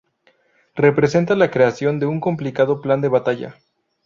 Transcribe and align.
Representa 0.75 1.35
la 1.35 1.51
creación 1.51 1.99
de 1.99 2.07
un 2.07 2.19
complicado 2.19 2.81
plan 2.81 3.01
de 3.01 3.07
batalla. 3.07 3.57